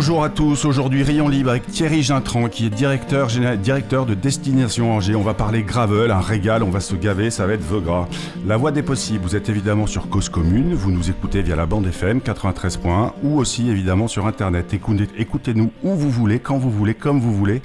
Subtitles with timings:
[0.00, 5.16] Bonjour à tous, aujourd'hui Rayon Libre avec Thierry Gintran qui est directeur, de Destination Angers.
[5.16, 8.06] On va parler gravel, un régal, on va se gaver, ça va être Vegras.
[8.46, 11.66] La voix des possibles, vous êtes évidemment sur Cause Commune, vous nous écoutez via la
[11.66, 14.72] bande FM 93.1 ou aussi évidemment sur Internet.
[14.72, 17.60] Écoutez-nous où vous voulez, quand vous voulez, comme vous voulez.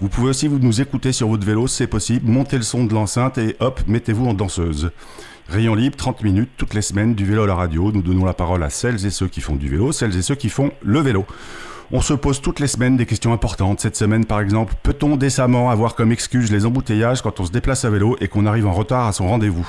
[0.00, 2.28] Vous pouvez aussi nous écouter sur votre vélo, c'est possible.
[2.28, 4.90] Montez le son de l'enceinte et hop, mettez-vous en danseuse.
[5.50, 7.90] Rayon libre, 30 minutes toutes les semaines, du vélo à la radio.
[7.90, 10.36] Nous donnons la parole à celles et ceux qui font du vélo, celles et ceux
[10.36, 11.26] qui font le vélo.
[11.90, 13.80] On se pose toutes les semaines des questions importantes.
[13.80, 17.84] Cette semaine, par exemple, peut-on décemment avoir comme excuse les embouteillages quand on se déplace
[17.84, 19.68] à vélo et qu'on arrive en retard à son rendez-vous?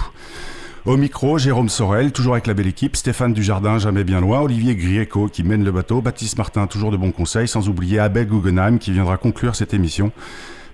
[0.86, 4.76] Au micro, Jérôme Sorel, toujours avec la belle équipe, Stéphane Dujardin, jamais bien loin, Olivier
[4.76, 8.78] Grieco qui mène le bateau, Baptiste Martin, toujours de bons conseils, sans oublier Abel Guggenheim
[8.78, 10.12] qui viendra conclure cette émission.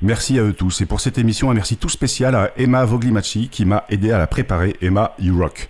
[0.01, 0.81] Merci à eux tous.
[0.81, 4.19] Et pour cette émission, un merci tout spécial à Emma Voglimachi qui m'a aidé à
[4.19, 4.75] la préparer.
[4.81, 5.69] Emma, you rock.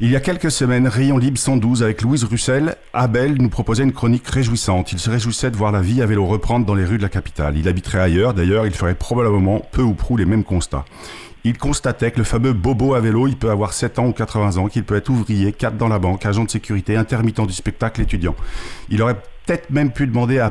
[0.00, 3.92] Il y a quelques semaines, Rayon Libre 112 avec Louise Russell, Abel nous proposait une
[3.92, 4.92] chronique réjouissante.
[4.92, 7.08] Il se réjouissait de voir la vie à vélo reprendre dans les rues de la
[7.08, 7.56] capitale.
[7.56, 10.84] Il habiterait ailleurs, d'ailleurs, il ferait probablement peu ou prou les mêmes constats.
[11.44, 14.56] Il constatait que le fameux bobo à vélo, il peut avoir 7 ans ou 80
[14.56, 18.00] ans, qu'il peut être ouvrier, cadre dans la banque, agent de sécurité, intermittent du spectacle,
[18.00, 18.34] étudiant.
[18.90, 19.16] Il aurait
[19.48, 20.50] peut-être même pu demander à,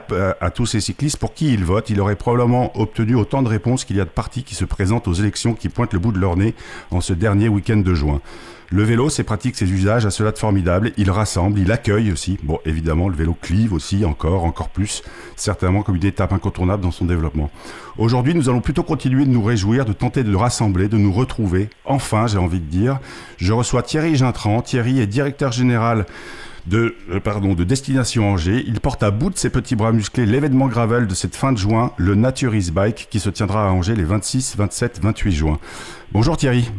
[0.50, 1.92] tous ces cyclistes pour qui ils votent.
[1.92, 5.08] Il aurait probablement obtenu autant de réponses qu'il y a de partis qui se présentent
[5.08, 6.56] aux élections qui pointent le bout de leur nez
[6.90, 8.22] en ce dernier week-end de juin.
[8.72, 10.94] Le vélo, ses pratiques, ses usages a cela de formidable.
[10.98, 12.40] Il rassemble, il accueille aussi.
[12.42, 15.04] Bon, évidemment, le vélo clive aussi, encore, encore plus,
[15.36, 17.52] certainement comme une étape incontournable dans son développement.
[18.00, 21.14] Aujourd'hui, nous allons plutôt continuer de nous réjouir, de tenter de le rassembler, de nous
[21.14, 21.70] retrouver.
[21.86, 23.00] Enfin, j'ai envie de dire,
[23.38, 24.64] je reçois Thierry Gintran.
[24.64, 26.08] Thierry est directeur général
[26.68, 28.64] de, euh, pardon, de Destination Angers.
[28.68, 31.58] Il porte à bout de ses petits bras musclés l'événement gravel de cette fin de
[31.58, 35.60] juin, le Naturist Bike, qui se tiendra à Angers les 26, 27, 28 juin.
[36.12, 36.70] Bonjour Thierry.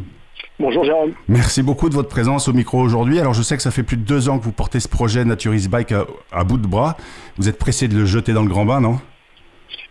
[0.59, 1.13] Bonjour Jérôme.
[1.29, 3.19] Merci beaucoup de votre présence au micro aujourd'hui.
[3.19, 5.23] Alors je sais que ça fait plus de deux ans que vous portez ce projet
[5.23, 5.93] Naturist Bike
[6.33, 6.97] à, bout de bras.
[7.37, 8.99] Vous êtes pressé de le jeter dans le grand bain, non?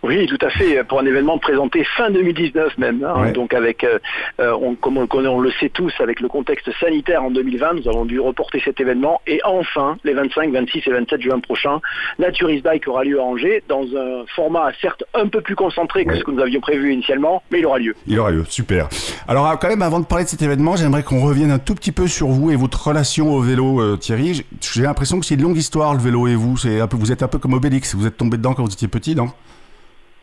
[0.02, 3.04] Oui, tout à fait, pour un événement présenté fin 2019 même.
[3.04, 3.32] Hein.
[3.32, 3.98] Donc avec, euh,
[4.40, 7.30] euh, on, comme on le connaît, on le sait tous, avec le contexte sanitaire en
[7.30, 9.20] 2020, nous avons dû reporter cet événement.
[9.26, 11.80] Et enfin, les 25, 26 et 27 juin prochains,
[12.18, 16.16] Naturis Bike aura lieu à Angers, dans un format certes un peu plus concentré que
[16.16, 17.94] ce que nous avions prévu initialement, mais il aura lieu.
[18.06, 18.88] Il aura lieu, super.
[19.26, 21.92] Alors quand même, avant de parler de cet événement, j'aimerais qu'on revienne un tout petit
[21.92, 24.44] peu sur vous et votre relation au vélo, euh, Thierry.
[24.60, 26.56] J'ai l'impression que c'est une longue histoire, le vélo et vous.
[26.56, 28.72] C'est un peu, vous êtes un peu comme Obélix, vous êtes tombé dedans quand vous
[28.72, 29.28] étiez petit, non?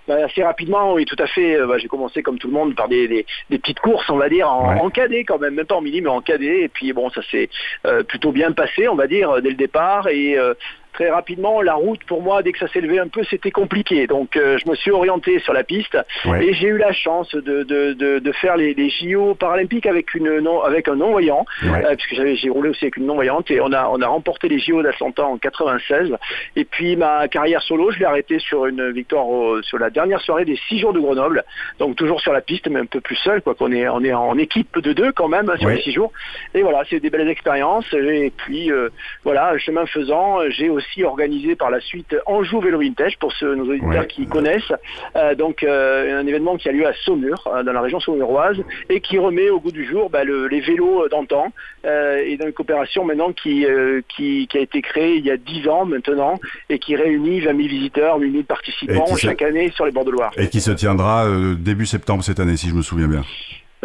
[0.08, 1.56] Bah, assez rapidement, oui, tout à fait.
[1.56, 3.26] Euh, bah, j'ai commencé comme tout le monde par des, des,
[3.58, 6.22] petites courses, on va dire, en, cadet quand même, même pas en mini, mais en
[6.22, 6.62] cadet.
[6.62, 7.50] Et puis bon, ça s'est
[7.86, 10.08] euh, plutôt bien passé, on va dire, dès le départ.
[10.08, 10.54] Et euh,
[10.96, 14.08] très rapidement, la route pour moi, dès que ça s'est levé un peu, c'était compliqué.
[14.08, 17.64] Donc euh, je me suis orienté sur la piste et j'ai eu la chance de,
[17.64, 22.50] de, faire les, les, JO paralympiques avec, une, non, avec un non-voyant, euh, puisque j'ai
[22.50, 25.38] roulé aussi avec une non-voyante et on a, on a remporté les JO d'Atlanta en
[25.38, 26.16] 96.
[26.56, 29.26] Et puis ma carrière solo, je l'ai arrêtée sur une victoire
[29.64, 31.44] sur la dernière soirée des six jours de Grenoble.
[31.80, 34.14] Donc toujours sur la piste, mais un peu plus seul, quoi qu'on est, on est
[34.14, 36.14] en équipe de deux quand même hein, sur les six jours.
[36.54, 37.92] Et voilà, c'est des belles expériences.
[37.94, 38.90] Et puis euh,
[39.26, 43.70] voilà, chemin faisant, j'ai aussi organisé par la suite Anjou Vélo Vintage pour ceux, nos
[43.70, 44.74] auditeurs qui connaissent.
[45.16, 48.58] Euh, donc euh, un événement qui a lieu à Saumur, euh, dans la région saumuroise,
[48.90, 51.52] et qui remet au goût du jour bah, les vélos d'antan
[51.84, 53.66] et dans une coopération maintenant qui,
[54.10, 57.58] qui, a été créée il y a 10 ans maintenant et qui réunit 20 000
[57.68, 60.32] visiteurs, 8 000 participants chaque année sur les bords de Loire.
[60.38, 63.24] Et qui se tiendra début septembre cette année, si je me souviens bien.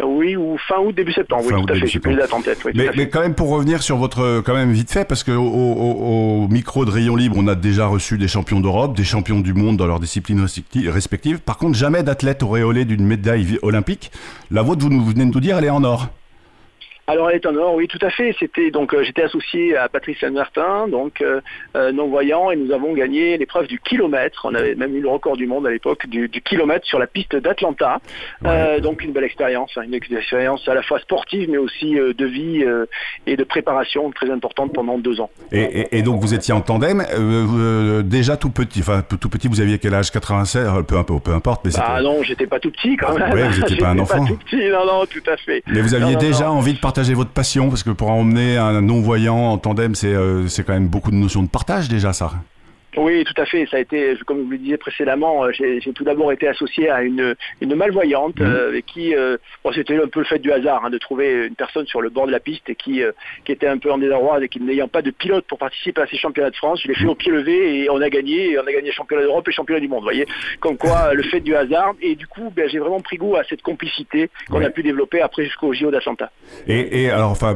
[0.03, 1.43] Oui, ou fin août, début septembre.
[1.45, 1.87] oui, tout à fait.
[1.87, 2.59] J'ai plus en tête.
[2.73, 6.85] mais, quand même, pour revenir sur votre, quand même vite fait, parce que au, micro
[6.85, 9.87] de Rayon Libre, on a déjà reçu des champions d'Europe, des champions du monde dans
[9.87, 10.45] leurs disciplines
[10.87, 11.39] respectives.
[11.39, 14.11] Par contre, jamais d'athlète auréolé d'une médaille olympique.
[14.49, 16.09] La vôtre, vous venez de nous dire, elle est en or.
[17.11, 18.33] Alors elle est en or, oui, tout à fait.
[18.39, 21.41] C'était donc euh, j'étais associé à Patrice Saint-Martin, donc euh,
[21.75, 24.45] euh, non voyant, et nous avons gagné l'épreuve du kilomètre.
[24.45, 27.35] On avait même eu le record du monde à l'époque du, kilomètre sur la piste
[27.35, 27.99] d'Atlanta.
[28.81, 32.63] donc une belle expérience, hein, une expérience à la fois sportive, mais aussi de vie
[33.27, 35.29] et de préparation très importante pendant deux ans.
[35.51, 37.03] Et, donc vous étiez en tandem,
[38.05, 40.11] déjà tout petit, enfin tout petit, vous aviez quel âge?
[40.11, 41.65] 96, peu, peu importe.
[41.65, 43.33] Mais ah non, j'étais pas tout petit quand même.
[43.33, 44.23] Oui, vous n'étiez pas un enfant.
[44.23, 45.61] Pas tout petit, non, non, tout à fait.
[45.67, 49.51] Mais vous aviez déjà envie de partager votre passion Parce que pour emmener un non-voyant
[49.51, 52.31] en tandem, euh, c'est quand même beaucoup de notions de partage déjà, ça.
[52.97, 53.65] Oui, tout à fait.
[53.67, 57.01] Ça a été, comme vous le disiez précédemment, euh, j'ai tout d'abord été associé à
[57.03, 58.45] une, une malvoyante mhm.
[58.45, 61.55] euh, qui, euh, bon, c'était un peu le fait du hasard hein, de trouver une
[61.55, 63.01] personne sur le bord de la piste et qui,
[63.45, 66.07] qui était un peu en désarroi et qui n'ayant pas de pilote pour participer à
[66.07, 68.51] ces championnats de France, je l'ai fait au pied levé et on a gagné.
[68.51, 69.99] Et on a gagné championnat d'Europe et championnat du monde.
[69.99, 70.25] Vous voyez,
[70.59, 71.93] comme quoi le fait du hasard.
[72.01, 75.21] Et du coup, ben, j'ai vraiment pris goût à cette complicité qu'on a pu développer
[75.21, 76.31] après jusqu'au JO d'Atlanta.
[76.67, 77.55] Et, et, alors, enfin,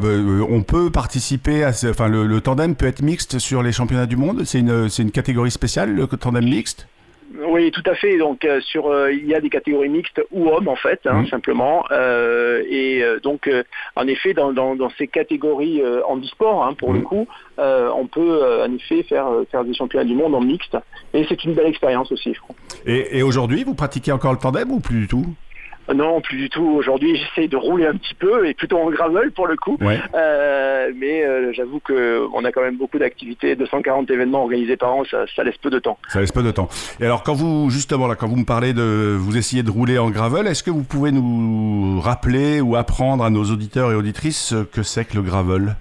[0.49, 4.43] on peut participer à, enfin, le, tandem peut être mixte sur les championnats du monde?
[4.45, 6.87] C'est une, c'est une catégorie spéciale, le tandem mixte
[7.47, 8.17] oui, tout à fait.
[8.17, 11.21] Donc, euh, sur, euh, il y a des catégories mixtes ou hommes en fait, hein,
[11.21, 11.27] mmh.
[11.27, 11.83] simplement.
[11.91, 13.49] Euh, et donc,
[13.95, 14.53] en effet, dans,
[14.97, 17.03] ces catégories en e-sport, hein, pour le mmh.
[17.03, 17.27] coup,
[17.57, 20.77] on peut en effet faire, faire des championnats du monde en mixte.
[21.13, 22.55] Et c'est une belle expérience aussi, je crois.
[22.85, 25.25] Et, et aujourd'hui, vous pratiquez encore le tandem ou plus du tout?
[25.93, 26.65] Non, plus du tout.
[26.65, 29.77] Aujourd'hui, j'essaie de rouler un petit peu et plutôt en gravel pour le coup.
[29.81, 35.03] Euh, mais euh, j'avoue qu'on a quand même beaucoup d'activités, 240 événements organisés par an,
[35.05, 35.97] ça, laisse peu de temps.
[36.09, 36.69] Ça laisse peu de temps.
[36.99, 39.97] Et alors, quand vous justement là, quand vous me parlez de vous essayez de rouler
[39.97, 44.39] en gravel, est-ce que vous pouvez nous rappeler ou apprendre à nos auditeurs et auditrices
[44.39, 45.75] ce que c'est que le gravel?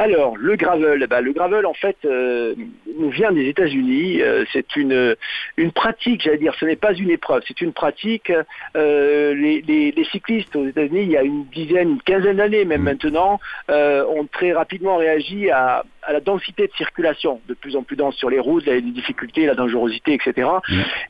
[0.00, 2.54] Alors, le gravel, bah, le gravel en fait euh,
[2.98, 4.22] nous vient des États-Unis.
[4.22, 5.14] Euh, c'est une,
[5.58, 8.32] une pratique, j'allais dire, ce n'est pas une épreuve, c'est une pratique.
[8.76, 12.84] Euh, les, cyclistes aux États-Unis, il y a une dizaine, une quinzaine d'années même mmh.
[12.84, 17.96] maintenant, ont très rapidement réagi à, à la densité de circulation, de plus en plus
[17.96, 20.48] dense sur les routes, les difficultés, la dangerosité, etc.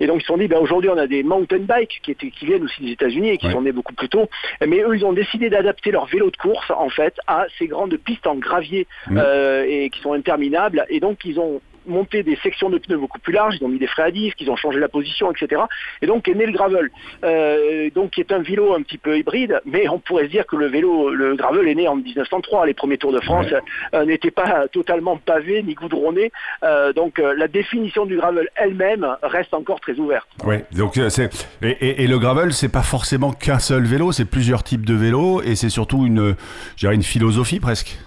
[0.01, 2.31] Et donc ils se sont dit, ben, aujourd'hui on a des mountain bikes qui, étaient,
[2.31, 4.29] qui viennent aussi des États-Unis et qui sont nés beaucoup plus tôt.
[4.67, 7.97] Mais eux, ils ont décidé d'adapter leur vélo de course en fait à ces grandes
[7.97, 10.85] pistes en gravier euh, et qui sont interminables.
[10.89, 11.61] Et donc ils ont
[11.91, 14.41] monté des sections de pneus beaucoup plus larges, ils ont mis des freins à disque,
[14.41, 15.63] ils ont changé la position, etc.
[16.03, 16.91] Et donc est né le gravel,
[17.25, 20.47] euh, donc qui est un vélo un petit peu hybride, mais on pourrait se dire
[20.47, 22.67] que le vélo, le gravel est né en 1903.
[22.67, 23.47] Les premiers Tours de France
[23.95, 26.33] euh, n'étaient pas totalement pavés ni goudronnés,
[26.63, 30.29] euh, donc la définition du gravel elle-même reste encore très ouverte.
[30.45, 31.31] Oui, donc c'est
[31.63, 35.43] et, et, le gravel, c'est pas forcément qu'un seul vélo, c'est plusieurs types de vélos
[35.43, 36.37] et c'est surtout une,
[36.83, 37.99] une philosophie presque.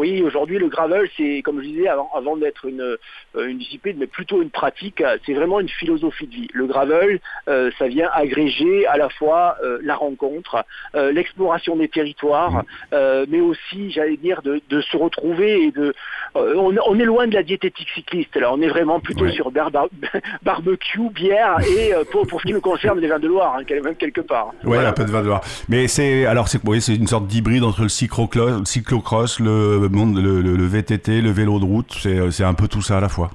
[0.00, 3.98] Oui, aujourd'hui, le gravel, c'est, comme je disais, avant, avant d'être une, euh, une, discipline,
[3.98, 6.48] mais plutôt une pratique, c'est vraiment une philosophie de vie.
[6.54, 10.64] Le gravel, euh, ça vient agréger à la fois euh, la rencontre,
[10.94, 12.96] l'exploration des territoires, mmh.
[13.28, 15.94] mais aussi, j'allais dire, de, se retrouver et de...
[16.34, 18.52] On, est loin de la diététique cycliste, là.
[18.54, 19.50] On est vraiment plutôt sur
[20.42, 23.96] barbecue, bière et, pour, pour, ce qui me concerne, des vins de Loire, hein, même
[23.96, 24.52] quelque part.
[24.64, 25.42] Oui, un peu de vin de Loire.
[25.68, 31.20] Mais c'est, alors, c'est, c'est une sorte d'hybride entre le cyclocross, le monde, le, VTT,
[31.20, 33.30] le vélo de route, euh, c'est un peu tout ça à la fois.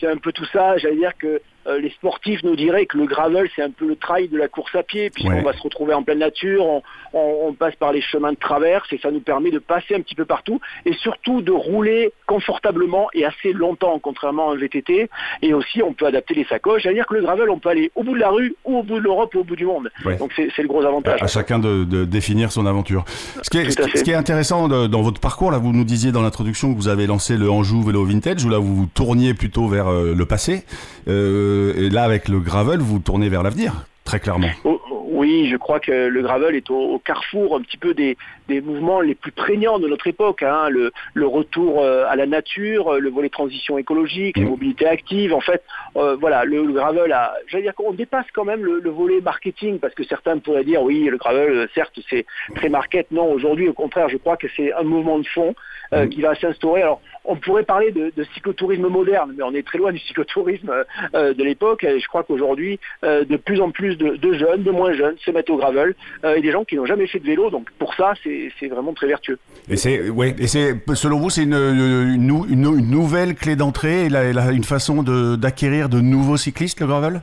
[0.00, 0.76] C'est un peu tout ça.
[0.78, 3.96] J'allais dire que euh, les sportifs nous diraient que le gravel, c'est un peu le
[3.96, 6.82] trail de la course à pied, puisqu'on va se retrouver en pleine nature,
[7.12, 10.16] on, passe par les chemins de traverse, et ça nous permet de passer un petit
[10.16, 15.08] peu partout, et surtout de rouler confortablement et assez longtemps, contrairement à un VTT.
[15.42, 16.82] Et aussi, on peut adapter les sacoches.
[16.82, 18.96] C'est-à-dire que le gravel, on peut aller au bout de la rue, ou au bout
[18.96, 19.90] de l'Europe, ou au bout du monde.
[20.18, 21.22] Donc c'est le gros avantage.
[21.22, 23.04] À, chacun de, définir son aventure.
[23.42, 26.22] Ce qui est, ce qui est intéressant dans votre parcours, là, vous nous disiez dans
[26.22, 29.68] l'introduction que vous avez lancé le Anjou Vélo Vintage, où là, vous vous tourniez plutôt
[29.68, 30.64] vers euh, le passé.
[31.08, 34.48] Euh, et là, avec le gravel, vous tournez vers l'avenir, très clairement.
[34.64, 34.80] Oh,
[35.14, 38.16] oui, je crois que le gravel est au, carrefour un petit peu des,
[38.48, 40.42] mouvements les plus prégnants de notre époque.
[40.42, 40.68] Hein.
[40.68, 44.48] Le, retour euh, à la nature, le volet transition écologique, les mmh.
[44.48, 45.32] mobilités actives.
[45.32, 45.62] En fait,
[45.96, 47.34] euh, voilà, le, gravel a.
[47.46, 51.04] J'allais dire qu'on dépasse quand même le, volet marketing parce que certains pourraient dire oui,
[51.04, 52.26] le gravel, certes, c'est
[52.56, 53.06] très market.
[53.12, 55.54] Non, aujourd'hui, au contraire, je crois que c'est un mouvement de fond
[55.94, 56.08] euh, mmh.
[56.10, 56.82] qui va s'instaurer.
[56.82, 60.70] Alors, on pourrait parler de, de, cyclotourisme moderne, mais on est très loin du cyclotourisme
[61.14, 61.82] de l'époque.
[61.84, 65.30] Et je crois qu'aujourd'hui, de plus en plus de, de, jeunes, de moins jeunes, se
[65.30, 65.94] mettre au gravel,
[66.24, 67.50] euh, et des gens qui n'ont jamais fait de vélo.
[67.50, 69.38] Donc pour ça, c'est vraiment très vertueux.
[69.68, 74.64] Et c'est, ouais, et c'est, selon vous, c'est une, une, une, nouvelle clé d'entrée, une
[74.64, 75.02] façon
[75.36, 77.20] d'acquérir de nouveaux cyclistes, le gravel?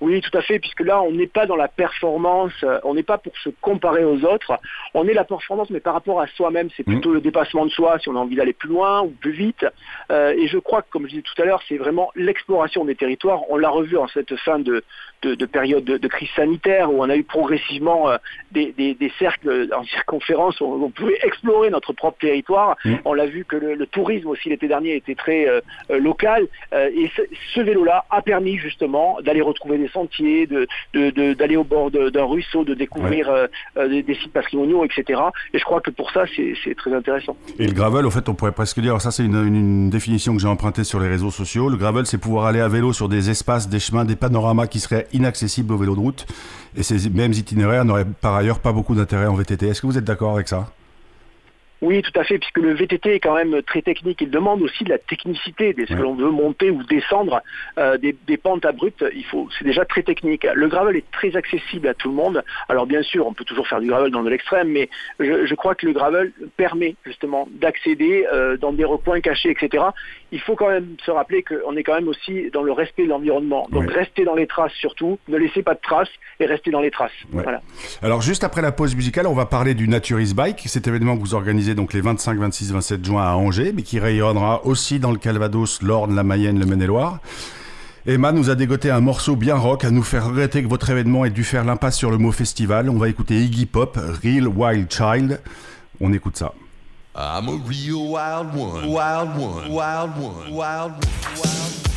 [0.00, 3.02] Oui, tout à fait, puisque là, on n'est pas dans la performance, euh, on n'est
[3.02, 4.58] pas pour se comparer aux autres,
[4.94, 7.14] on est la performance, mais par rapport à soi-même, c'est plutôt mmh.
[7.14, 9.66] le dépassement de soi, si on a envie d'aller plus loin ou plus vite.
[10.10, 12.94] Euh, et je crois que, comme je disais tout à l'heure, c'est vraiment l'exploration des
[12.94, 13.42] territoires.
[13.50, 14.84] On l'a revu en cette fin de,
[15.22, 18.18] de, période de, crise sanitaire, où on a eu progressivement euh,
[18.52, 22.76] des, cercles en circonférence, où on, pouvait explorer notre propre territoire.
[22.84, 22.94] Mmh.
[23.04, 25.46] On l'a vu que le, tourisme aussi l'été dernier était très
[25.88, 27.10] local, et
[27.54, 30.72] ce, vélo-là a permis justement d'aller retrouver des sentiers, d'aller
[31.12, 35.20] de, au bord d'un ruisseau, de découvrir euh, euh, des, sites patrimoniaux, etc.
[35.52, 37.36] Et je crois que pour ça, c'est très intéressant.
[37.58, 40.48] Et le gravel, au fait, on pourrait presque dire, ça c'est une, définition que j'ai
[40.48, 43.68] empruntée sur les réseaux sociaux, le gravel, c'est pouvoir aller à vélo sur des espaces,
[43.68, 46.26] des chemins, des panoramas qui seraient inaccessibles au vélo de route.
[46.76, 49.68] Et ces mêmes itinéraires n'auraient par ailleurs pas beaucoup d'intérêt en VTT.
[49.68, 50.66] Est-ce que vous êtes d'accord avec ça?
[51.80, 54.20] Oui, tout à fait, puisque le VTT est quand même très technique.
[54.20, 55.72] Il demande aussi de la technicité.
[55.72, 57.40] Dès que l'on veut monter ou descendre
[57.78, 60.46] euh, des, pentes abruptes, il faut, c'est déjà très technique.
[60.54, 62.42] Le gravel est très accessible à tout le monde.
[62.68, 64.88] Alors bien sûr, on peut toujours faire du gravel dans de l'extrême, mais
[65.20, 69.84] je, crois que le gravel permet justement d'accéder euh, dans des recoins cachés, etc.
[70.32, 73.08] Il faut quand même se rappeler qu'on est quand même aussi dans le respect de
[73.08, 73.68] l'environnement.
[73.70, 76.90] Donc restez dans les traces surtout, ne laissez pas de traces et restez dans les
[76.90, 77.12] traces.
[77.30, 77.60] Voilà.
[78.02, 81.20] Alors juste après la pause musicale, on va parler du Naturist Bike, cet événement que
[81.20, 85.10] vous organisez donc les 25, 26, 27 juin à Angers, mais qui rayonnera aussi dans
[85.10, 87.20] le Calvados, l'Orne, la Mayenne, le Maine-et-Loire.
[88.06, 91.24] Emma nous a dégoté un morceau bien rock à nous faire regretter que votre événement
[91.24, 92.88] ait dû faire l'impasse sur le mot festival.
[92.88, 95.40] On va écouter Iggy Pop, Real Wild Child.
[96.00, 96.52] On écoute ça.
[97.14, 101.87] I'm a real wild one, wild one, wild one, wild one.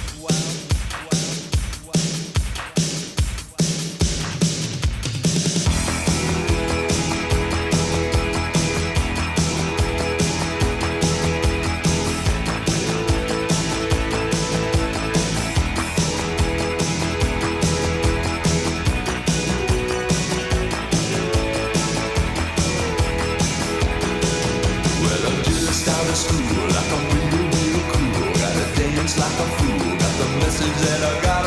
[26.76, 28.34] like I'm real, real cool.
[28.40, 29.98] Gotta dance like a fool.
[30.02, 31.41] Got the message that I got.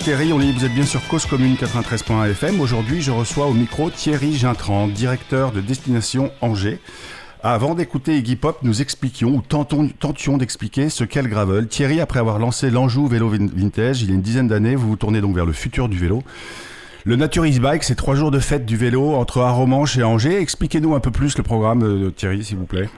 [0.00, 2.58] Écoutez Rayon Libre, vous êtes bien sur Cause Commune 93.1 FM.
[2.62, 6.78] Aujourd'hui, je reçois au micro Thierry Gintran, directeur de Destination Angers.
[7.42, 11.68] Avant d'écouter Iggy Pop, nous expliquions ou tentions d'expliquer ce qu'est le gravel.
[11.68, 14.96] Thierry, après avoir lancé l'Anjou Vélo Vintage il y a une dizaine d'années, vous vous
[14.96, 16.22] tournez donc vers le futur du vélo.
[17.04, 20.40] Le Naturist Bike, c'est trois jours de fête du vélo entre Aromanche et Angers.
[20.40, 22.88] Expliquez-nous un peu plus le programme, euh, Thierry, s'il vous plaît.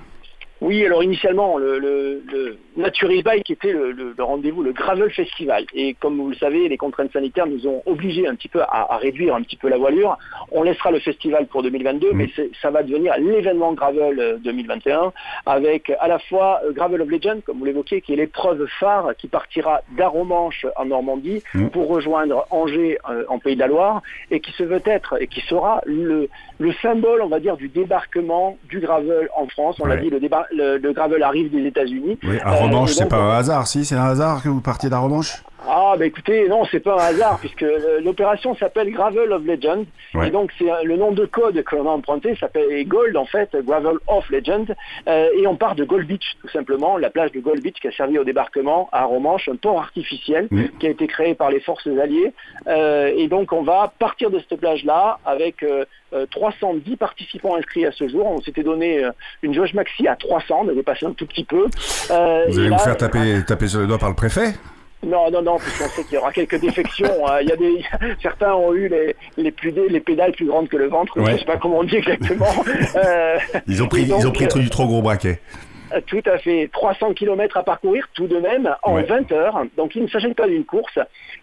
[0.62, 5.64] Oui, alors initialement, le, le, le Naturist Bike était le, le rendez-vous, le Gravel Festival.
[5.75, 8.97] Et comme vous le savez, les contraintes sanitaires nous ont obligés un petit peu à,
[8.97, 10.16] réduire un petit peu la voilure.
[10.52, 12.31] On laissera le festival pour 2022, mais
[12.62, 15.11] ça va devenir l'événement Gravel 2021 euh,
[15.47, 19.16] avec à la fois euh, Gravel of Legend, comme vous l'évoquiez, qui est l'épreuve phare
[19.19, 21.42] qui partira d'Aromanche en Normandie
[21.73, 24.00] pour rejoindre Angers euh, en Pays de la Loire
[24.31, 26.28] et qui se veut être et qui sera le,
[26.59, 29.81] le symbole, on va dire, du débarquement du gravel en France.
[29.81, 30.21] On l'a dit, le,
[30.54, 32.18] le, gravel arrive des États-Unis.
[32.23, 35.42] Oui, à Romanche, c'est pas un hasard, si C'est un hasard que vous partiez d'Aromanche
[35.68, 37.64] ah, bah écoutez, non, c'est pas un hasard, puisque
[38.02, 39.87] l'opération s'appelle Gravel of Legend.
[40.25, 43.54] Et donc, c'est le nom de code que l'on a emprunté, s'appelle Gold, en fait,
[43.64, 44.75] Gravel of Legend.
[45.09, 47.88] Euh, et on part de Gold Beach, tout simplement, la plage de Gold Beach qui
[47.88, 50.49] a servi au débarquement à Romanche, un port artificiel
[50.80, 52.32] qui a été créé par les forces alliées.
[52.66, 55.64] Euh, et donc, on va partir de cette plage-là avec
[56.30, 58.26] 310 euh, participants inscrits à ce jour.
[58.26, 59.02] On s'était donné
[59.42, 61.67] une jauge maxi à 300, on a dépassé un tout petit peu.
[62.09, 64.55] vous allez vous faire taper, taper sur le doigt par le préfet
[65.05, 67.27] Non, non, non, puisqu'on sait qu'il y aura quelques défections.
[67.27, 67.39] Hein.
[67.43, 67.85] Il y a des,
[68.23, 71.13] certains ont eu les, les, plus, les pédales plus grandes que le ventre.
[71.17, 72.47] Je ne sais pas comment on dit exactement.
[72.95, 75.41] Euh, ils ont pris, ils ont pris du trop gros braquet.
[76.07, 76.71] Tout à fait.
[76.73, 79.63] 300 km à parcourir tout de même en 20 heures.
[79.77, 80.99] Donc il ne s'agit pas d'une course,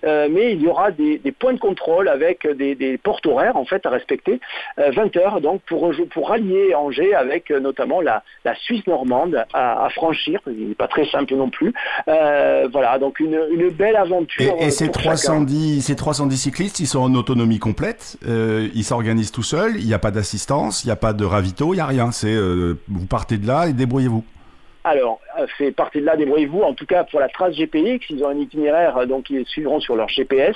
[0.05, 3.85] euh, mais il y aura des, points de contrôle avec des, portes horaires en fait
[3.85, 4.39] à respecter.
[4.77, 8.23] 20 euh, heures donc pour, pour rallier Angers avec euh, notamment la,
[8.55, 10.39] Suisse normande à, franchir.
[10.47, 11.73] Il n'est pas très simple non plus.
[12.07, 14.55] voilà, donc une, belle aventure.
[14.59, 18.17] Et, ces, 310, ces 310 cyclistes, ils sont en autonomie complète.
[18.25, 19.77] ils s'organisent tout seuls.
[19.77, 22.11] Il n'y a pas d'assistance, il n'y a pas de ravito, il n'y a rien.
[22.11, 24.23] C'est vous partez de là et débrouillez-vous.
[24.83, 25.19] Alors,
[25.57, 26.61] fait euh, partie de là, débrouillez-vous.
[26.61, 29.79] En tout cas, pour la trace GPX, ils ont un itinéraire, euh, donc ils suivront
[29.81, 30.55] sur leur GPS.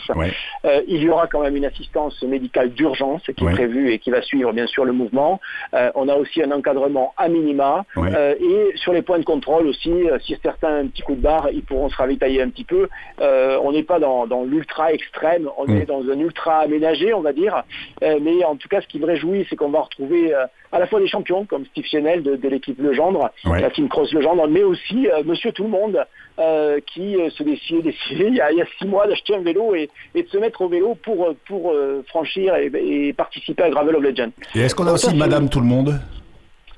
[0.65, 4.11] Euh, il y aura quand même une assistance médicale d'urgence qui est prévue et qui
[4.11, 5.41] va suivre bien sûr le mouvement.
[5.73, 7.85] on a aussi un encadrement à minima.
[7.97, 11.63] et sur les points de contrôle aussi, si certains un petit coup de barre, ils
[11.63, 12.87] pourront se ravitailler un petit peu.
[13.19, 17.63] on n'est pas dans, l'ultra extrême, on est dans un ultra aménagé, on va dire.
[18.01, 20.33] mais en tout cas, ce qui me réjouit, c'est qu'on va retrouver
[20.73, 24.47] à la fois des champions comme Steve Chenel de, l'équipe Legendre, la Team Cross Legendre,
[24.47, 26.03] mais aussi euh, Monsieur Tout le Monde
[26.39, 29.89] euh, qui euh, se décide, décidé il, y a, six mois d'acheter un vélo et,
[30.15, 31.73] de se mettre au vélo pour, pour
[32.07, 34.31] franchir et, participer à Gravel of Legend.
[34.55, 35.99] Et est-ce qu'on a aussi Madame Tout le Monde?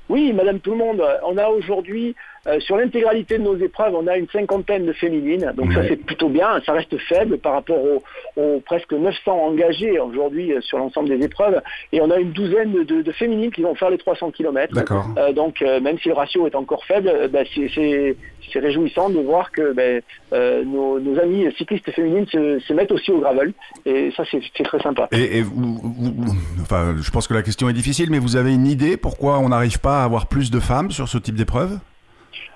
[0.08, 1.02] Oui, Madame Tout le Monde.
[1.26, 2.14] On a aujourd'hui
[2.46, 5.96] euh, sur l'intégralité de nos épreuves, on a une cinquantaine de féminines, donc ça c'est
[5.96, 7.78] plutôt bien, ça reste faible par rapport
[8.36, 11.60] aux, presque 900 engagés aujourd'hui euh, sur l'ensemble des épreuves,
[11.92, 14.74] et on a une douzaine de, féminines qui vont faire les 300 km.
[15.18, 19.72] Euh, donc même si le ratio est encore faible, bah, c'est réjouissant de voir que
[19.72, 23.54] ben, nos, amis cyclistes féminines se, mettent aussi au gravel,
[23.86, 25.08] et ça c'est très sympa.
[25.12, 25.42] Et,
[26.60, 29.48] enfin, je pense que la question est difficile, mais vous avez une idée pourquoi on
[29.48, 31.78] n'arrive pas à avoir plus de femmes sur ce type d'épreuve?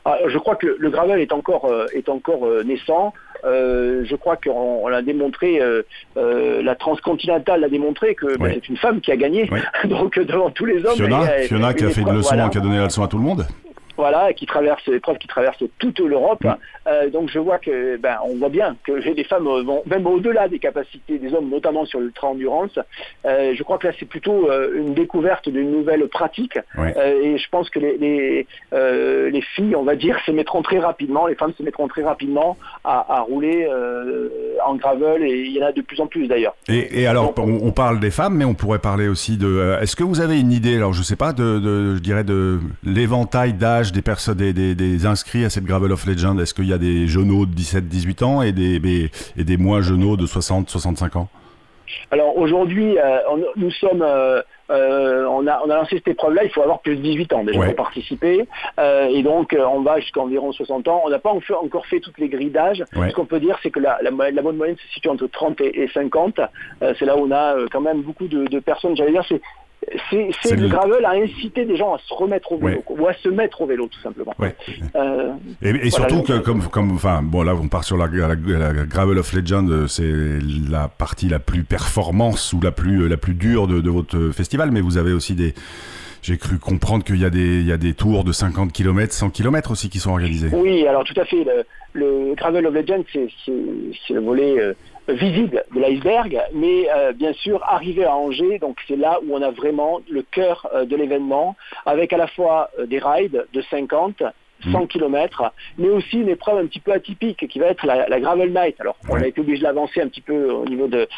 [0.04, 3.12] Ah, je crois que le, gravel est encore, euh, est encore euh, naissant.
[3.44, 5.61] Euh, je crois qu'on l'a démontré,
[6.16, 9.48] la transcontinentale l'a démontré que bah, c'est une femme qui a gagné,
[9.85, 10.96] donc devant tous les hommes.
[10.96, 13.46] Fiona, qui a fait une leçon, qui a donné la leçon à tout le monde
[14.00, 16.42] voilà, qui traverse l'épreuve qui traverse toute l'Europe.
[16.86, 20.48] Euh, donc je vois que, ben, on voit bien que les femmes vont même au-delà
[20.48, 22.78] des capacités des hommes, notamment sur l'ultra-endurance.
[23.26, 26.56] Euh, je crois que là, c'est plutôt euh, une découverte d'une nouvelle pratique.
[26.78, 31.34] et je pense que les, les, filles, on va dire, se mettront très rapidement, les
[31.34, 33.68] femmes se mettront très rapidement à, rouler
[34.64, 36.54] en gravel, et il y en a de plus en plus d'ailleurs.
[36.68, 39.76] Et, alors, on, parle des femmes, mais on pourrait parler aussi de...
[39.80, 42.58] Est-ce que vous avez une idée, alors je sais pas, de, de je dirais, de
[42.84, 46.38] l'éventail d'âge des personnes, des, inscrits à cette Gravel of Legend?
[46.40, 50.16] Est-ce qu'il y a des jeunes de 17-18 ans et des, et des moins jeunes
[50.16, 51.29] de 60-65 ans?
[52.11, 53.18] Alors aujourd'hui, euh,
[53.57, 56.96] nous sommes, euh, euh, on, a, on a lancé cette épreuve-là, il faut avoir plus
[56.96, 58.46] de 18 ans déjà pour participer.
[58.79, 61.03] et donc on va jusqu'à environ 60 ans.
[61.05, 62.85] On n'a pas encore fait toutes les grilles d'âge.
[62.92, 65.88] Ce qu'on peut dire, c'est que la, la, bonne moyenne se situe entre 30 et,
[65.92, 66.40] 50.
[66.81, 68.96] c'est là où on a quand même beaucoup de, de personnes.
[68.96, 69.24] J'allais dire,
[70.11, 73.29] c'est le gravel à inciter des gens à se remettre au vélo ou à se
[73.29, 74.35] mettre au vélo tout simplement.
[74.95, 79.33] Euh, et, surtout que comme comme enfin bon là on part sur la, gravel of
[79.33, 80.12] legend c'est
[80.71, 84.81] la partie la plus performance ou la plus la plus dure de, votre festival mais
[84.81, 85.55] vous avez aussi des
[86.23, 89.11] j'ai cru comprendre qu'il y, a des, il y a des tours de 50 km,
[89.12, 90.51] 100 km aussi qui sont organisés.
[90.53, 91.47] Oui, alors tout à fait.
[91.95, 94.75] Le, Gravel of Legend, c'est le volet euh,
[95.12, 99.42] visible de l'iceberg, mais euh, bien sûr, arriver à Angers, donc c'est là où on
[99.42, 103.62] a vraiment le cœur euh, de l'événement, avec à la fois euh, des rides de
[103.62, 104.23] 50,
[104.70, 108.53] 100 km, mais aussi une épreuve un petit peu atypique qui va être la, Gravel
[108.53, 108.77] Night.
[108.79, 111.09] Alors, on a été obligé de l'avancer un petit peu au niveau de,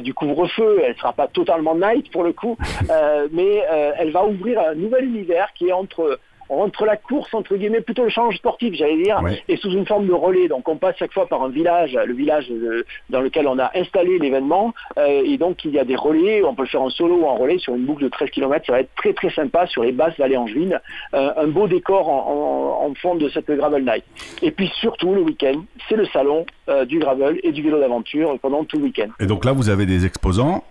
[0.00, 0.80] du couvre-feu.
[0.82, 2.56] Elle ne sera pas totalement night pour le coup,
[3.32, 3.62] mais
[3.98, 8.04] elle va ouvrir un nouvel univers qui est entre entre la course, entre guillemets, plutôt
[8.04, 10.48] le change sportif, j'allais dire, et sous une forme de relais.
[10.48, 13.70] Donc on passe chaque fois par un village, le village euh, dans lequel on a
[13.74, 16.90] installé l'événement, euh, et donc il y a des relais, on peut le faire en
[16.90, 19.30] solo ou en relais sur une boucle de 13 km, ça va être très très
[19.30, 20.80] sympa sur les basses vallées angevines,
[21.14, 24.04] euh, un beau décor en, fond de cette Gravel Night.
[24.40, 26.46] Et puis surtout le week-end, c'est le salon
[26.86, 29.08] du gravel et du vélo d'aventure pendant tout le week-end.
[29.20, 30.64] Et donc là vous avez des exposants,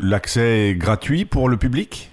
[0.00, 2.10] l'accès est gratuit pour le public?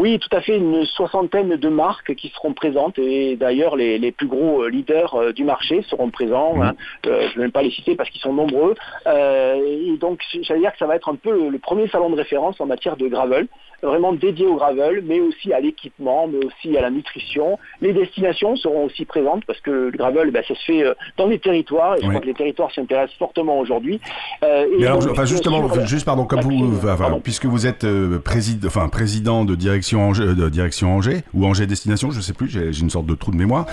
[0.00, 4.26] Oui, tout à fait, une soixantaine de marques qui seront présentes et d'ailleurs les, plus
[4.26, 6.54] gros euh, leaders euh, du marché seront présents.
[6.62, 6.74] Hein.
[7.06, 8.74] Euh, je ne vais pas les citer parce qu'ils sont nombreux.
[9.06, 12.58] et donc, j'allais dire que ça va être un peu le premier salon de référence
[12.62, 13.46] en matière de gravel
[13.82, 17.58] vraiment dédié au gravel, mais aussi à l'équipement, mais aussi à la nutrition.
[17.80, 21.26] Les destinations seront aussi présentes parce que le gravel, bah, ça se fait euh, dans
[21.26, 24.00] les territoires et je crois que les territoires s'intéressent fortement aujourd'hui.
[24.42, 26.78] Euh, alors, enfin, justement, juste pardon, comme vous,
[27.22, 31.66] puisque vous êtes euh, président, enfin président de direction Angers, de direction Angers ou Angers
[31.66, 33.66] Destination, je sais plus, j'ai une sorte de trou de mémoire.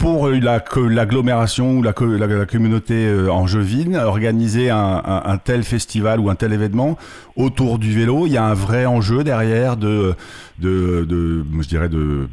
[0.00, 6.96] Pour l'agglomération ou la, communauté euh, angevine, organiser un, tel festival ou un tel événement
[7.36, 10.16] autour du vélo, il y a un vrai enjeu derrière de,
[10.62, 12.28] je dirais, de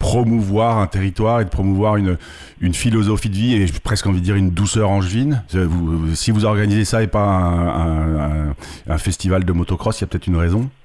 [0.00, 2.18] promouvoir un territoire et de promouvoir une,
[2.72, 5.44] philosophie de vie et presque envie de dire une douceur angevine.
[6.14, 8.54] si vous organisez ça et pas un,
[8.88, 10.81] un festival de motocross, il y a peut-être une raison euh,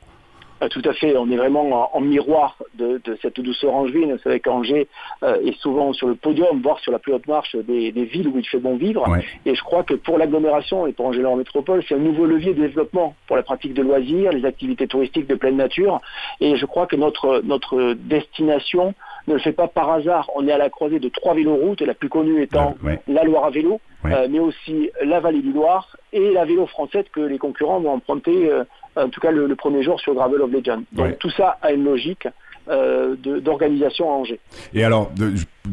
[0.70, 4.14] tout à fait, on est vraiment en, miroir de, cette douceur angevine.
[4.14, 4.88] Vous savez qu'Angers
[5.24, 8.38] euh, est souvent sur le podium, voire sur la plus haute marche des, villes où
[8.38, 9.06] il fait bon vivre.
[9.46, 12.54] Et je crois que pour l'agglomération et pour Angers en métropole, c'est un nouveau levier
[12.54, 16.02] de développement pour la pratique de loisirs, les activités touristiques de pleine nature.
[16.40, 18.94] Et je crois que notre, notre destination
[19.28, 20.30] ne le fait pas par hasard.
[20.36, 22.76] On est à la croisée de trois véloroutes, la plus connue étant
[23.08, 27.06] la Loire à vélo, euh, mais aussi la vallée du Loire et la vélo française
[27.12, 28.50] que les concurrents vont emprunter
[28.98, 30.84] en tout cas le, premier jour sur Gravel of Legend.
[30.92, 32.28] Donc tout ça a une logique.
[32.70, 34.42] Euh, d'organisation à Angers.
[34.74, 35.10] Et alors,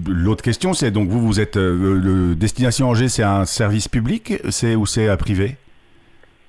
[0.06, 4.34] l'autre question, c'est donc vous, vous êtes euh, le Destination Angers, c'est un service public,
[4.50, 5.56] c'est ou c'est privé?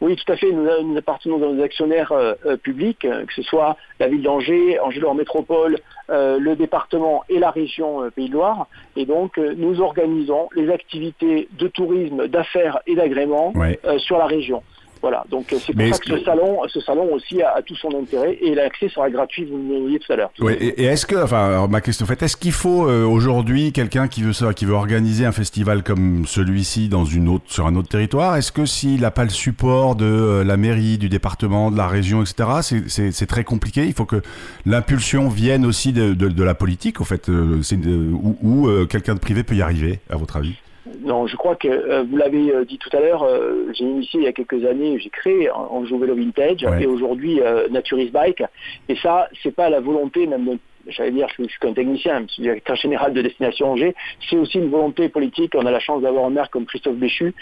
[0.02, 0.52] Oui, tout à fait.
[0.52, 5.80] Nous, appartenons à nos actionnaires euh, publics, que ce soit la ville d'Angers, Angers-Loire Métropole,
[6.10, 8.68] le département et la région Pays de Loire.
[8.96, 13.52] Et donc, nous organisons les activités de tourisme, d'affaires et d'agrément
[13.98, 14.62] sur la région.
[15.06, 17.90] Voilà, donc euh, c'est pour ça que ce salon, ce salon aussi a, tout son
[17.90, 20.32] intérêt et l'accès sera gratuit, vous me disiez tout à l'heure.
[20.40, 24.24] Oui, et, est-ce que, enfin, ma question fait, est-ce qu'il faut euh, aujourd'hui quelqu'un qui
[24.24, 27.88] veut ça, qui veut organiser un festival comme celui-ci dans une autre, sur un autre
[27.88, 31.78] territoire, est-ce que s'il n'a pas le support de euh, la mairie, du département, de
[31.78, 33.86] la région, etc., c'est très compliqué?
[33.86, 34.24] Il faut que
[34.66, 39.54] l'impulsion vienne aussi de, de, la politique, au fait, ou, ou quelqu'un de privé peut
[39.54, 40.56] y arriver, à votre avis?
[41.02, 44.20] Non, je crois que euh, vous l'avez euh, dit tout à l'heure, euh, j'ai initié
[44.20, 47.40] il y a quelques années, j'ai créé en, vélo vintage et aujourd'hui
[47.72, 48.44] Naturist Bike.
[48.90, 52.34] Et ça, c'est pas la volonté même de j'allais dire, je, suis qu'un technicien, je
[52.34, 53.96] suis directeur général de Destination Angers,
[54.30, 55.54] c'est aussi une volonté politique.
[55.56, 57.34] On a la chance d'avoir un maire comme Christophe Béchu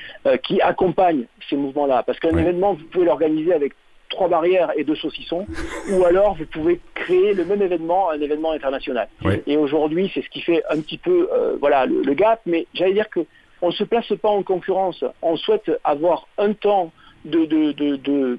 [0.43, 2.03] qui accompagne ces mouvements-là.
[2.03, 3.73] Parce qu'un événement, vous pouvez l'organiser avec
[4.13, 5.45] trois barrières et deux saucissons,
[5.91, 9.07] ou alors vous pouvez créer le même événement, un événement international.
[9.47, 11.27] Et aujourd'hui, c'est ce qui fait un petit peu
[11.59, 13.21] voilà, le, gap, mais j'allais dire que
[13.61, 15.03] on ne se place pas en concurrence.
[15.21, 16.91] On souhaite avoir un temps
[17.25, 18.37] de,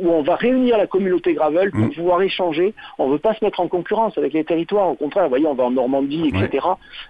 [0.00, 1.92] où on va réunir la communauté gravel pour mm.
[1.92, 2.74] pouvoir échanger.
[2.98, 4.88] On ne veut pas se mettre en concurrence avec les territoires.
[4.88, 6.66] Au contraire, vous voyez, on va en Normandie, etc.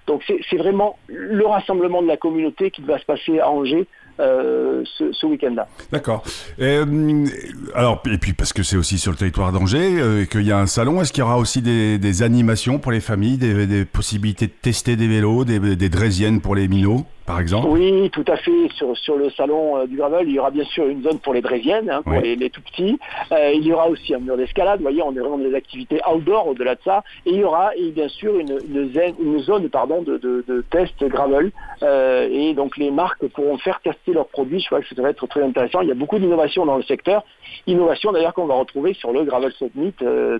[0.07, 3.87] Donc c'est vraiment le rassemblement de la communauté qui va se passer à Angers
[4.21, 5.67] euh, ce, week-end-là.
[5.91, 6.23] D'accord.
[6.61, 7.27] Euh,
[7.75, 10.59] alors, et puis parce que c'est aussi sur le territoire d'Angers euh, qu'il y a
[10.59, 14.53] un salon, est-ce qu'il y aura aussi des, animations pour les familles, des, possibilités de
[14.61, 17.07] tester des vélos, des, des draisiennes pour les minots?
[17.33, 18.69] Par exemple Oui, tout à fait.
[18.75, 21.33] Sur, sur le salon euh, du gravel, il y aura bien sûr une zone pour
[21.33, 22.99] les drésiennes, hein, pour les, tout petits.
[23.33, 24.81] Euh, il y aura aussi un mur d'escalade.
[24.81, 27.03] Vous voyez, on est vraiment dans des activités outdoor au-delà de ça.
[27.25, 31.53] Et il y aura et bien sûr une, une, zone pardon, de, de, test gravel.
[31.83, 34.61] Euh, et donc les marques pourront faire tester leurs produits.
[34.61, 35.81] Je crois que ça va être très intéressant.
[35.81, 37.25] Il y a beaucoup d'innovations dans le secteur.
[37.67, 39.95] Innovation d'ailleurs qu'on va retrouver sur le Gravel Summit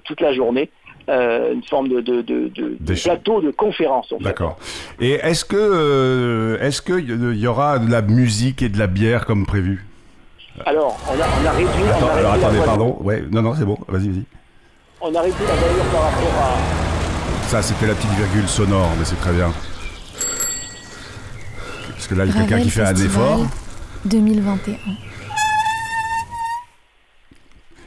[0.05, 0.69] toute la journée.
[1.09, 4.15] Euh, une forme de, de, de, plateau de conférence.
[4.21, 4.57] D'accord.
[5.01, 8.87] Et est-ce que euh, est-ce que il y aura de la musique et de la
[8.87, 9.85] bière comme prévu?
[10.65, 11.91] Alors, on a, on a réduit.
[11.91, 12.97] Attends, alors attendez, pardon.
[13.01, 13.79] Ouais, non, non, c'est bon.
[13.89, 14.25] Vas-y, vas-y.
[15.01, 17.49] On a réduit la voilure par rapport à.
[17.49, 19.53] Ça, c'était la petite virgule sonore, mais c'est très bien.
[21.91, 23.45] Parce que là, il y a quelqu'un qui fait un effort.
[24.05, 24.75] 2021.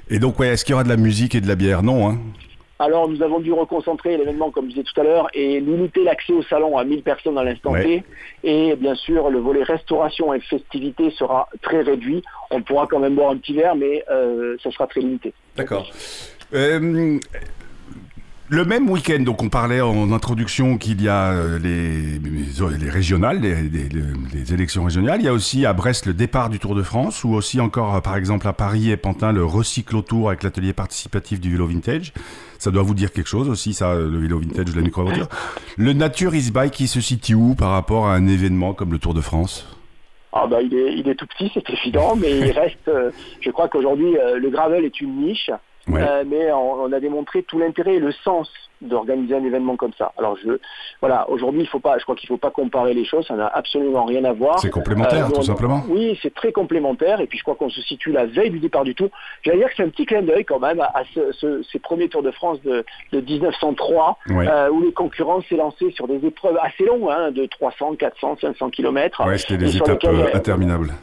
[0.10, 1.82] Et donc, ouais, est-ce qu'il y aura de la musique et de la bière?
[1.82, 2.18] Non, hein
[2.80, 6.34] alors nous avons dû reconcentrer l'événement, comme je disais tout à l'heure, et limiter l'accès
[6.34, 8.04] au salon à 1000 personnes à l'instant T.
[8.44, 12.22] Et bien sûr, le volet restauration et festivité sera très réduit.
[12.52, 15.34] On pourra quand même boire un petit verre, mais euh, ça sera très limité.
[15.56, 15.90] D'accord.
[16.54, 17.20] Euh,
[18.50, 23.42] le même week-end, donc on parlait en introduction qu'il y a euh, les, les régionales,
[23.42, 25.20] les, élections régionales.
[25.22, 28.02] Il y a aussi à Brest le départ du Tour de France, ou aussi encore,
[28.02, 32.14] par exemple, à Paris et Pantin, le recycle tour avec l'atelier participatif du vélo vintage.
[32.60, 35.28] Ça doit vous dire quelque chose aussi, ça, le vélo vintage, la micro-aventure.
[35.78, 39.00] Le Nature is Bike, qui se situe où par rapport à un événement comme le
[39.00, 39.68] Tour de France?
[40.38, 43.50] Ah bah, il, est, il est tout petit, c'est évident, mais il reste, euh, je
[43.52, 45.50] crois qu'aujourd'hui, euh, le gravel est une niche.
[45.94, 48.50] Euh, mais on, a démontré tout l'intérêt et le sens
[48.82, 50.12] d'organiser un événement comme ça.
[50.18, 50.60] Alors je,
[51.00, 53.48] voilà, aujourd'hui il faut pas, je crois qu'il faut pas comparer les choses, ça n'a
[53.48, 54.60] absolument rien à voir.
[54.60, 55.84] C'est complémentaire, euh, tout simplement.
[55.88, 58.84] Oui, c'est très complémentaire, et puis je crois qu'on se situe la veille du départ
[58.84, 59.10] du tour.
[59.44, 62.32] J'allais dire que c'est un petit clin d'œil quand même à, ces premiers Tours de
[62.32, 67.32] France de, 1903, euh, où les concurrents s'est lancé sur des épreuves assez longues, hein,
[67.32, 69.26] de 300, 400, 500 km.
[69.26, 70.94] Ouais, c'était des étapes interminables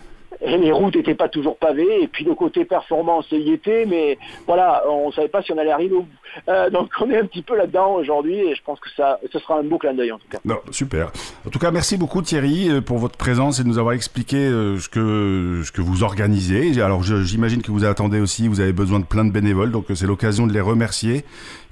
[0.45, 4.83] les routes n'étaient pas toujours pavées, et puis le côté performance y était, mais voilà,
[4.91, 6.09] on ne savait pas si on allait arriver au bout.
[6.49, 9.39] Euh, donc on est un petit peu là-dedans aujourd'hui, et je pense que ça, ce
[9.39, 10.39] sera un beau clin d'œil en tout cas.
[10.45, 11.13] Non, super.
[11.47, 14.37] En tout cas, merci beaucoup Thierry euh, pour votre présence et de nous avoir expliqué
[14.37, 16.81] euh, ce que, ce que vous organisez.
[16.81, 20.07] Alors j'imagine que vous attendez aussi, vous avez besoin de plein de bénévoles, donc c'est
[20.07, 21.25] l'occasion de les remercier.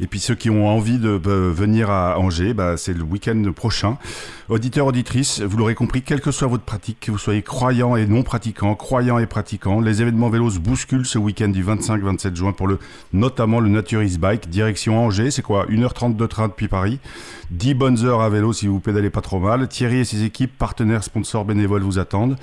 [0.03, 3.99] Et puis ceux qui ont envie de venir à Angers, bah, c'est le week-end prochain.
[4.49, 8.07] Auditeurs, auditrices, vous l'aurez compris, quelle que soit votre pratique, que vous soyez croyant et
[8.07, 12.69] non pratiquant, croyant et pratiquant, les événements vélos bousculent ce week-end du 25-27 juin pour
[12.69, 12.79] le,
[13.13, 15.67] notamment le Naturist Bike, direction Angers, c'est quoi?
[15.67, 16.99] 1h30 de train depuis Paris,
[17.51, 19.67] 10 bonnes heures à vélo si vous pédalez pas trop mal.
[19.67, 22.37] Thierry et ses équipes, partenaires, sponsors, bénévoles vous attendent.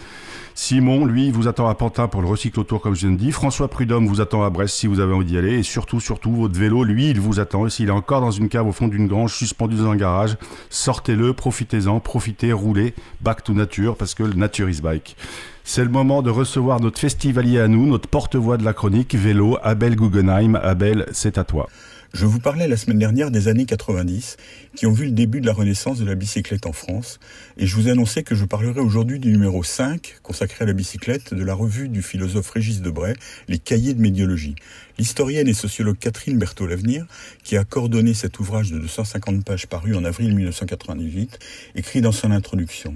[0.60, 3.32] Simon, lui, vous attend à Pantin pour le recycle autour, comme je viens de dire.
[3.32, 5.60] François Prudhomme vous attend à Brest si vous avez envie d'y aller.
[5.60, 7.68] Et surtout, surtout, votre vélo, lui, il vous attend.
[7.68, 10.36] Et s'il est encore dans une cave au fond d'une grange, suspendu dans un garage,
[10.72, 15.16] sortez-le, profitez-en, profitez, roulez, back to nature, parce que le nature is bike.
[15.64, 19.60] C'est le moment de recevoir notre festivalier à nous, notre porte-voix de la chronique, vélo,
[19.62, 20.56] Abel Guggenheim.
[20.56, 21.68] Abel, c'est à toi.
[22.14, 24.38] Je vous parlais la semaine dernière des années 90
[24.76, 27.20] qui ont vu le début de la renaissance de la bicyclette en France
[27.58, 31.34] et je vous annonçais que je parlerai aujourd'hui du numéro 5 consacré à la bicyclette
[31.34, 33.14] de la revue du philosophe Régis Debray,
[33.50, 34.56] Les cahiers de médiologie.
[34.98, 37.06] L'historienne et sociologue Catherine Berthaud-Lavenir,
[37.44, 41.40] qui a coordonné cet ouvrage de 250 pages paru en avril 1998,
[41.76, 42.96] écrit dans son introduction.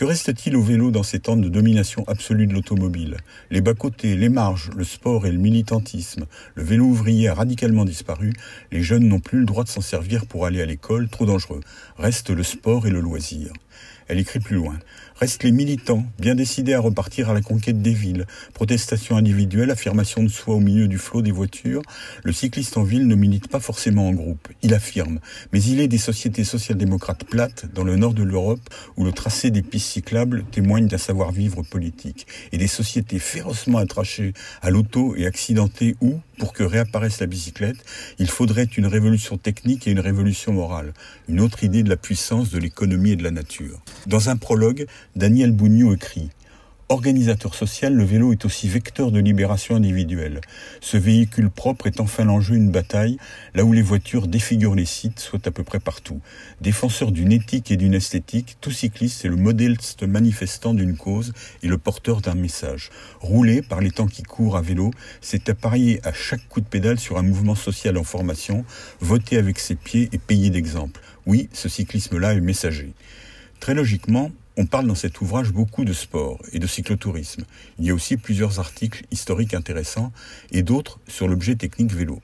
[0.00, 3.18] Que reste-t-il au vélo dans ces temps de domination absolue de l'automobile?
[3.50, 6.24] Les bas-côtés, les marges, le sport et le militantisme.
[6.54, 8.32] Le vélo ouvrier a radicalement disparu.
[8.72, 11.60] Les jeunes n'ont plus le droit de s'en servir pour aller à l'école, trop dangereux.
[11.98, 13.52] Reste le sport et le loisir.
[14.08, 14.78] Elle écrit plus loin.
[15.20, 18.26] Restent les militants, bien décidés à repartir à la conquête des villes.
[18.54, 21.82] Protestation individuelle, affirmation de soi au milieu du flot des voitures.
[22.24, 24.48] Le cycliste en ville ne milite pas forcément en groupe.
[24.62, 25.20] Il affirme.
[25.52, 29.50] Mais il est des sociétés social-démocrates plates, dans le nord de l'Europe, où le tracé
[29.50, 32.26] des pistes cyclables témoigne d'un savoir-vivre politique.
[32.52, 37.84] Et des sociétés férocement attrachées à l'auto et accidentées où, pour que réapparaisse la bicyclette,
[38.18, 40.94] il faudrait une révolution technique et une révolution morale.
[41.28, 43.82] Une autre idée de la puissance de l'économie et de la nature.
[44.06, 46.30] Dans un prologue, Daniel Bougnou écrit
[46.90, 50.40] Organisateur social, le vélo est aussi vecteur de libération individuelle.
[50.80, 53.16] Ce véhicule propre est enfin l'enjeu d'une bataille,
[53.54, 56.20] là où les voitures défigurent les sites, soit à peu près partout.
[56.60, 61.68] Défenseur d'une éthique et d'une esthétique, tout cycliste est le modéliste manifestant d'une cause et
[61.68, 62.90] le porteur d'un message.
[63.20, 66.98] Rouler par les temps qui courent à vélo, c'est appareiller à chaque coup de pédale
[66.98, 68.64] sur un mouvement social en formation,
[68.98, 71.00] voter avec ses pieds et payer d'exemple.
[71.24, 72.94] Oui, ce cyclisme-là est messager.
[73.60, 77.44] Très logiquement, on parle dans cet ouvrage beaucoup de sport et de cyclotourisme.
[77.78, 80.12] Il y a aussi plusieurs articles historiques intéressants
[80.50, 82.20] et d'autres sur l'objet technique vélo.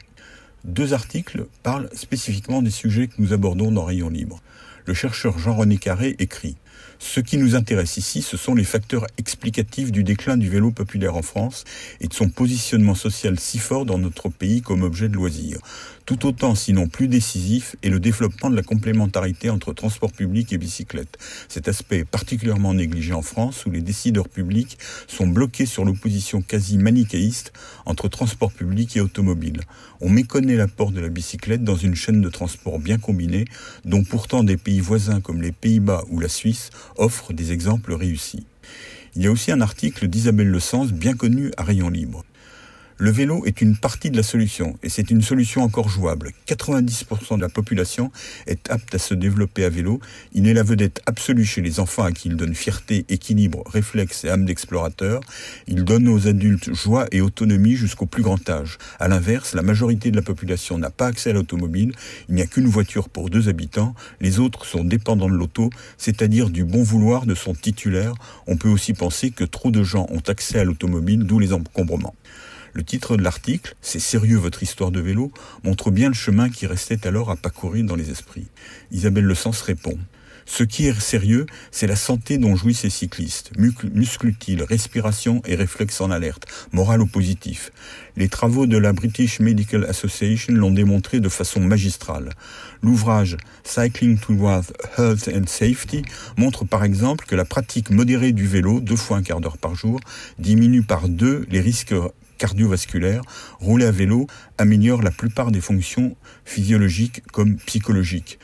[0.65, 4.43] Deux articles parlent spécifiquement des sujets que nous abordons dans Rayon Libre.
[4.85, 6.57] Le chercheur Jean-René Carré écrit
[6.99, 11.17] ce qui nous intéresse ici, ce sont les facteurs explicatifs du déclin du vélo populaire
[11.17, 11.65] en France
[12.01, 15.59] et de son positionnement social si fort dans notre pays comme objet de loisir.
[16.07, 20.59] Tout autant, sinon plus décisif, est le développement de la complémentarité entre transport public et
[20.59, 21.19] bicyclette.
[21.49, 26.43] Cet aspect est particulièrement négligé en France où les décideurs publics sont bloqués sur l'opposition
[26.43, 27.53] quasi manichéiste
[27.87, 29.63] entre transport public et automobile.
[30.01, 33.45] On méconnaît l'apport de la bicyclette dans une chaîne de transport bien combinée
[33.85, 36.66] dont pourtant des pays voisins comme les Pays-Bas ou la Suisse
[36.97, 38.47] offrent des exemples réussis.
[39.15, 42.25] Il y a aussi un article d'Isabelle Le Sens bien connu à Rayon Libre.
[42.99, 46.33] Le vélo est une partie de la solution et c'est une solution encore jouable.
[46.49, 48.11] 90% de la population
[48.47, 50.01] est apte à se développer à vélo.
[50.33, 54.25] Il est la vedette absolue chez les enfants à qui il donne fierté, équilibre, réflexe
[54.25, 55.21] et âme d'explorateur.
[55.67, 58.79] Il donne aux adultes joie et autonomie jusqu'au plus grand âge.
[58.99, 61.93] À l'inverse, la majorité de la population n'a pas accès à l'automobile.
[62.31, 63.95] Il n'y a qu'une voiture pour deux habitants.
[64.23, 68.15] Les autres sont dépendants de l'auto, c'est-à-dire du bon vouloir de son titulaire.
[68.47, 72.15] On peut aussi penser que trop de gens ont accès à l'automobile, d'où les encombrements.
[72.77, 75.33] Le titre de l'article, C'est sérieux votre histoire de vélo,
[75.65, 78.49] montre bien le chemin qui restait alors à parcourir dans les esprits.
[78.91, 79.99] Isabelle Le Sens répond.
[80.45, 83.51] Ce qui est sérieux, c'est la santé dont jouissent ces cyclistes.
[83.57, 87.73] Muscles utiles, respiration et réflexes en alerte, moral ou positif?
[88.15, 92.35] Les travaux de la British Medical Association l'ont démontré de façon magistrale.
[92.83, 96.03] L'ouvrage Cycling Towards Health and Safety
[96.37, 99.75] montre par exemple que la pratique modérée du vélo, deux fois un quart d'heure par
[99.75, 99.99] jour,
[100.39, 101.95] diminue par deux les risques
[102.39, 103.23] cardiovasculaire,
[103.61, 104.27] rouler à vélo
[104.59, 108.39] améliore la plupart des fonctions physiologiques comme psychologiques.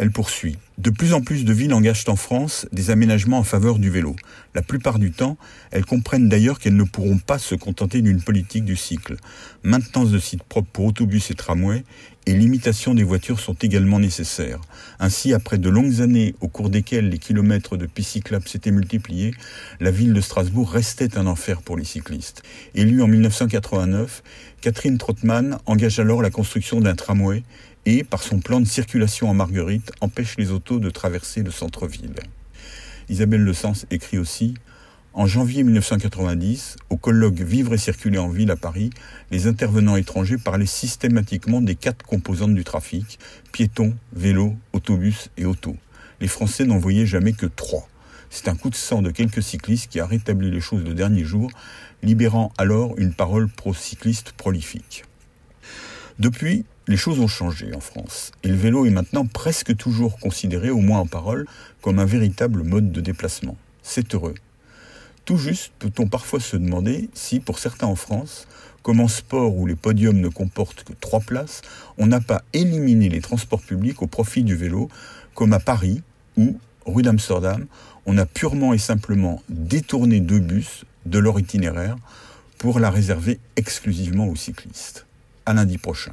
[0.00, 0.56] Elle poursuit.
[0.78, 4.14] De plus en plus de villes engagent en France des aménagements en faveur du vélo.
[4.54, 5.36] La plupart du temps,
[5.72, 9.16] elles comprennent d'ailleurs qu'elles ne pourront pas se contenter d'une politique du cycle.
[9.64, 11.82] Maintenance de sites propres pour autobus et tramways
[12.26, 14.60] et limitation des voitures sont également nécessaires.
[15.00, 19.32] Ainsi, après de longues années au cours desquelles les kilomètres de pistes cyclables s'étaient multipliés,
[19.80, 22.42] la ville de Strasbourg restait un enfer pour les cyclistes.
[22.74, 24.22] Élue en 1989,
[24.60, 27.42] Catherine Trottmann engage alors la construction d'un tramway
[27.86, 32.14] et, par son plan de circulation en Marguerite, empêche les autos de traverser le centre-ville.
[33.08, 34.54] Isabelle Le Sens écrit aussi
[35.14, 38.90] En janvier 1990, au colloque Vivre et circuler en ville à Paris,
[39.30, 43.18] les intervenants étrangers parlaient systématiquement des quatre composantes du trafic
[43.52, 45.76] piétons, vélos, autobus et autos.
[46.20, 47.88] Les Français n'en voyaient jamais que trois.
[48.30, 51.24] C'est un coup de sang de quelques cyclistes qui a rétabli les choses le dernier
[51.24, 51.50] jour,
[52.02, 55.04] libérant alors une parole pro-cycliste prolifique.
[56.18, 60.70] Depuis, les choses ont changé en France, et le vélo est maintenant presque toujours considéré,
[60.70, 61.46] au moins en parole,
[61.82, 63.56] comme un véritable mode de déplacement.
[63.82, 64.34] C'est heureux.
[65.26, 68.48] Tout juste peut-on parfois se demander si, pour certains en France,
[68.82, 71.60] comme en sport où les podiums ne comportent que trois places,
[71.98, 74.88] on n'a pas éliminé les transports publics au profit du vélo,
[75.34, 76.00] comme à Paris,
[76.38, 77.66] où, rue d'Amsterdam,
[78.06, 81.96] on a purement et simplement détourné deux bus de leur itinéraire
[82.56, 85.04] pour la réserver exclusivement aux cyclistes.
[85.44, 86.12] À lundi prochain.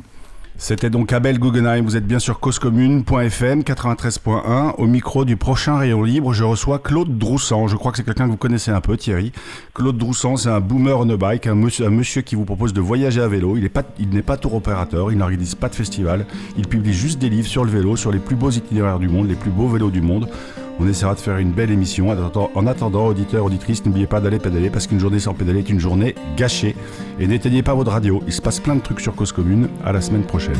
[0.57, 4.75] C'était donc Abel Guggenheim, vous êtes bien sur causecommune.fm 93.1.
[4.77, 7.67] Au micro du prochain Rayon Libre, je reçois Claude Droussan.
[7.67, 9.33] Je crois que c'est quelqu'un que vous connaissez un peu, Thierry.
[9.73, 13.21] Claude Droussan, c'est un boomer on a bike, un monsieur, qui vous propose de voyager
[13.21, 13.57] à vélo.
[13.57, 13.83] Il n'est pas,
[14.25, 16.25] pas tour opérateur, il n'organise pas de festival.
[16.57, 19.27] Il publie juste des livres sur le vélo, sur les plus beaux itinéraires du monde,
[19.27, 20.29] les plus beaux vélos du monde.
[20.79, 22.09] On essaiera de faire une belle émission.
[22.09, 25.79] En attendant, auditeurs, auditrices, n'oubliez pas d'aller pédaler parce qu'une journée sans pédaler est une
[25.79, 26.75] journée gâchée.
[27.19, 28.21] Et n'éteignez pas votre radio.
[28.27, 29.69] Il se passe plein de trucs sur Cause Commune.
[29.85, 30.53] À la semaine prochaine.